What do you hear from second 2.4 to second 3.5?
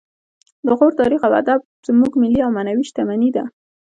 او معنوي شتمني ده